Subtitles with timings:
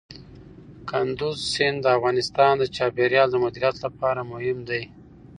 [0.89, 4.83] کندز سیند د افغانستان د چاپیریال د مدیریت لپاره مهم دي.